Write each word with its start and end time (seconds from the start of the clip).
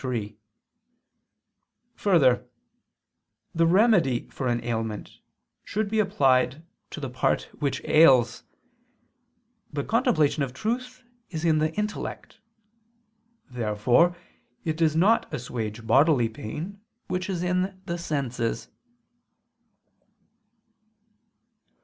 3: 0.01 0.35
Further, 1.93 2.49
the 3.53 3.67
remedy 3.67 4.27
for 4.29 4.47
an 4.47 4.63
ailment 4.63 5.19
should 5.63 5.91
be 5.91 5.99
applied 5.99 6.65
to 6.89 6.99
the 6.99 7.07
part 7.07 7.43
which 7.61 7.83
ails. 7.85 8.41
But 9.71 9.87
contemplation 9.87 10.41
of 10.41 10.53
truth 10.55 11.03
is 11.29 11.45
in 11.45 11.59
the 11.59 11.71
intellect. 11.75 12.39
Therefore 13.47 14.15
it 14.65 14.75
does 14.75 14.95
not 14.95 15.31
assuage 15.31 15.85
bodily 15.85 16.29
pain, 16.29 16.81
which 17.07 17.29
is 17.29 17.43
in 17.43 17.79
the 17.85 17.99
senses. 17.99 18.69